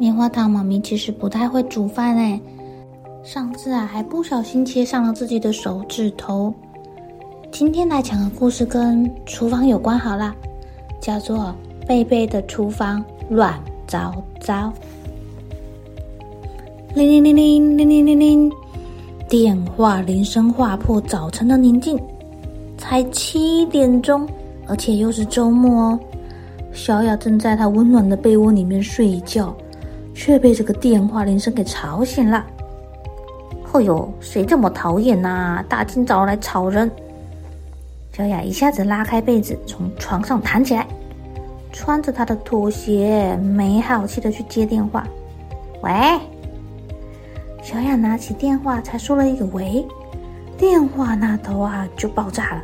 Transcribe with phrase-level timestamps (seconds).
[0.00, 2.40] 棉花糖妈咪其实不太会煮饭哎，
[3.22, 6.54] 上次啊还不小心切伤了自己的手指头。
[7.52, 10.34] 今天来讲个故事跟厨房有关好啦，
[11.02, 11.54] 叫做
[11.86, 14.72] 《贝贝的厨房乱糟糟》。
[16.94, 18.52] 铃铃铃铃铃铃铃铃，
[19.28, 22.00] 电话铃声划破早晨的宁静。
[22.78, 24.26] 才七点钟，
[24.66, 26.00] 而且又是周末哦。
[26.72, 29.54] 小雅正在她温暖的被窝里面睡觉。
[30.14, 32.44] 却被这个电话铃声给吵醒了。
[33.72, 35.64] 哎呦，谁这么讨厌呐？
[35.68, 36.90] 大清早来吵人！
[38.12, 40.84] 小雅一下子拉开被子，从床上弹起来，
[41.72, 45.06] 穿着她的拖鞋，没好气的去接电话。
[45.82, 45.92] 喂，
[47.62, 49.86] 小雅拿起电话，才说了一个喂，
[50.58, 52.62] 电话那头啊就爆炸了！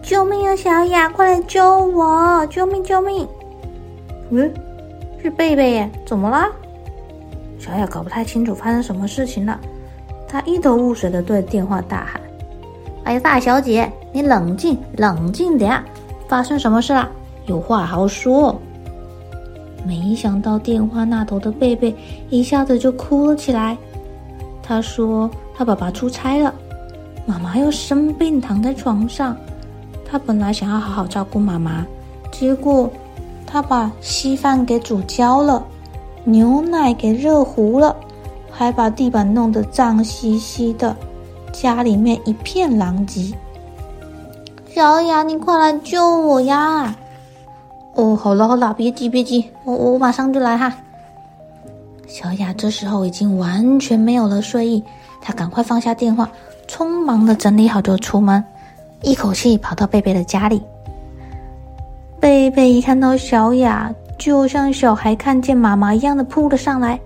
[0.00, 2.46] 救命啊，小雅，快来救我！
[2.46, 3.26] 救命，救命！
[4.30, 4.52] 嗯。
[5.22, 6.48] 是贝贝耶，怎么了？
[7.56, 9.56] 小雅搞不太清楚发生什么事情了，
[10.26, 12.20] 她一头雾水的对电话大喊
[13.04, 15.80] ：“哎呀，大小姐，你冷静，冷静点，
[16.26, 17.08] 发生什么事了？
[17.46, 18.60] 有话好说。”
[19.86, 21.94] 没想到电话那头的贝贝
[22.28, 23.78] 一下子就哭了起来。
[24.60, 26.52] 他说：“他爸爸出差了，
[27.26, 29.36] 妈妈又生病躺在床上，
[30.04, 31.86] 他本来想要好好照顾妈妈，
[32.32, 32.90] 结果……”
[33.52, 35.62] 他把稀饭给煮焦了，
[36.24, 37.94] 牛奶给热糊了，
[38.50, 40.96] 还把地板弄得脏兮兮的，
[41.52, 43.34] 家里面一片狼藉。
[44.74, 46.96] 小雅，你快来救我呀！
[47.94, 50.72] 哦，好了好了，别急别急，我我马上就来哈。
[52.06, 54.82] 小雅这时候已经完全没有了睡意，
[55.20, 56.26] 她赶快放下电话，
[56.66, 58.42] 匆忙的整理好就出门，
[59.02, 60.62] 一口气跑到贝贝的家里。
[62.22, 66.96] 贝贝一看到小雅，就像小孩看见妈妈一样的扑了上来。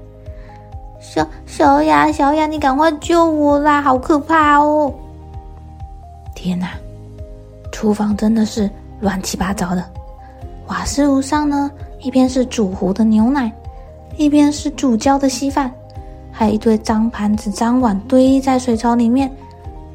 [1.00, 3.80] 小小雅，小雅，你赶快救我啦！
[3.80, 4.92] 好可怕哦！
[6.34, 6.68] 天哪，
[7.72, 8.68] 厨房真的是
[9.00, 9.82] 乱七八糟的。
[10.66, 11.70] 瓦斯炉上呢，
[12.02, 13.50] 一边是煮糊的牛奶，
[14.18, 15.72] 一边是煮焦的稀饭，
[16.30, 19.34] 还有一堆脏盘子、脏碗堆在水槽里面。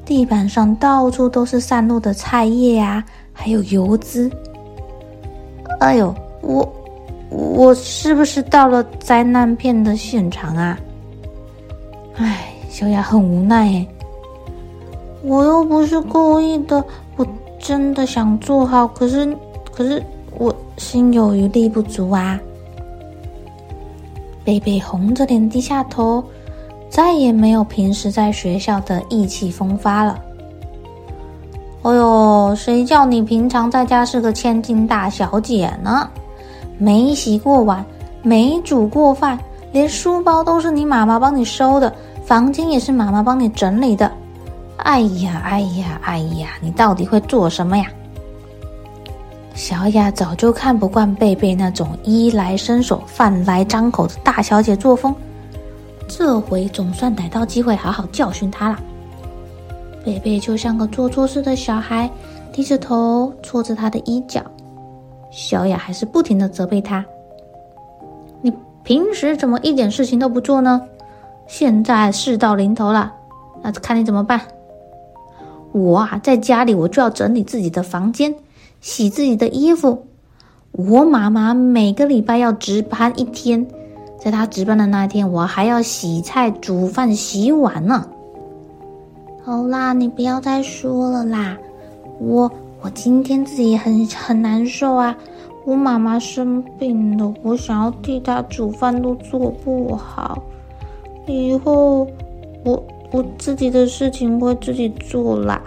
[0.03, 4.28] 地板上到处都是散落的菜叶啊，还有油脂。
[5.81, 6.74] 哎呦，我
[7.30, 10.78] 我是不是到了灾难片的现场啊？
[12.18, 13.88] 哎，小雅很无奈哎。
[15.24, 16.84] 我又不是故意的，
[17.16, 17.25] 我
[17.58, 19.36] 真的想做好，可是
[19.74, 20.03] 可是
[20.38, 22.40] 我心有余力不足啊。
[24.44, 26.24] 贝贝红着脸低下头，
[26.91, 30.20] 再也没有平时在学校的意气风发了。
[32.22, 36.08] 哦，谁叫你平常在家是个千金大小姐呢？
[36.78, 37.84] 没洗过碗，
[38.22, 39.40] 没煮过饭，
[39.72, 41.92] 连书包都是你妈妈帮你收的，
[42.24, 44.12] 房间也是妈妈帮你整理的。
[44.78, 47.86] 哎呀，哎呀，哎呀，你到底会做什么呀？
[49.56, 55.12] 小雅早就看不惯贝贝那种衣来伸手、饭来张口的大小姐作风，
[56.08, 58.79] 这回总算逮到机会好好教训她了。
[60.03, 62.09] 贝贝就像个做错事的小孩，
[62.52, 64.42] 低着头搓着他的衣角。
[65.30, 67.06] 小雅还是不停的责备他
[68.42, 68.52] ：“你
[68.84, 70.82] 平时怎么一点事情都不做呢？
[71.48, 73.14] 现在事到临头了，
[73.62, 74.42] 那看你怎么办。”
[75.72, 78.34] 我啊，在家里我就要整理自己的房间，
[78.82, 80.06] 洗自己的衣服。
[80.74, 83.66] 我妈妈每个礼拜要值班一天，
[84.20, 88.06] 在她值班的那一天，我还要洗菜、煮饭、洗碗呢。
[89.43, 91.58] 好啦，你不要再说了啦！
[92.20, 92.52] 我
[92.82, 95.17] 我今天自己很很难受啊，
[95.66, 100.43] 我妈妈生病了，我想要替她煮饭都做不好。
[101.26, 102.08] 以后
[102.64, 105.61] 我我自己的事情会自己做啦。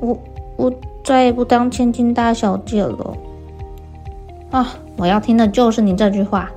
[0.00, 0.18] 我
[0.56, 0.72] 我
[1.02, 3.16] 再也不当千金大小姐了。
[4.50, 4.74] 啊！
[4.96, 6.50] 我要听的就是你这句话。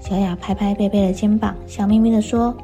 [0.00, 2.54] 小雅拍拍贝贝的肩膀，笑眯眯地说：“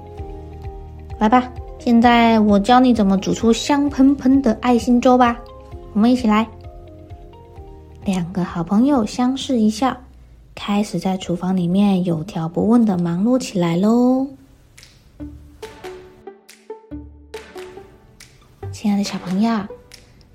[1.19, 1.51] 来吧，
[1.81, 5.41] 现在我教你怎么煮出香喷喷的爱心粥吧。
[5.95, 6.47] 我们一起来。”
[8.05, 9.97] 两个好朋友相视一笑，
[10.55, 14.27] 开始在厨房里面有条不紊的忙碌起来喽。
[18.71, 19.61] 亲爱的小朋友，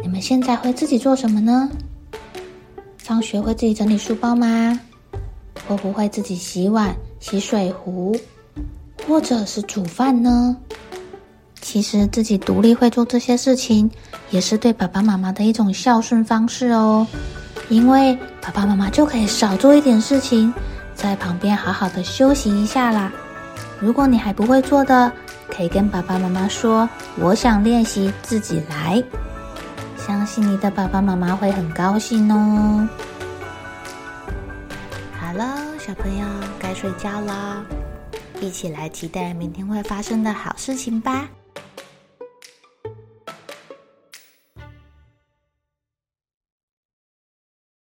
[0.01, 1.69] 你们现在会自己做什么呢？
[2.97, 4.79] 上学会自己整理书包吗？
[5.67, 8.15] 会不会自己洗碗、洗水壶，
[9.07, 10.57] 或者是煮饭呢？
[11.75, 13.91] 其实自己独立会做这些事情，
[14.29, 17.05] 也是对爸爸妈妈的一种孝顺方式哦。
[17.67, 20.53] 因为爸爸妈妈就可以少做一点事情，
[20.95, 23.11] 在旁边好好的休息一下啦。
[23.77, 25.11] 如果你还不会做的，
[25.49, 26.87] 可以跟爸爸妈妈说
[27.19, 29.03] ：“我想练习，自己来。”
[29.99, 32.87] 相信你的爸爸妈妈会很高兴哦。
[35.19, 36.25] 好了，小朋友
[36.57, 37.61] 该睡觉了，
[38.39, 41.27] 一起来期待明天会发生的好事情吧。